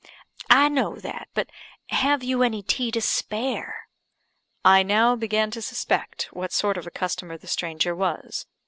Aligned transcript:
"I 0.49 0.67
know 0.67 0.95
that; 0.95 1.27
but 1.35 1.51
have 1.89 2.23
you 2.23 2.41
any 2.41 2.63
tea 2.63 2.89
to 2.89 3.01
spare?" 3.01 3.87
I 4.65 4.81
now 4.81 5.15
began 5.15 5.51
to 5.51 5.61
suspect 5.61 6.27
what 6.33 6.51
sort 6.51 6.75
of 6.77 6.87
a 6.87 6.89
customer 6.89 7.37
the 7.37 7.45
stranger 7.45 7.93
was. 7.95 8.47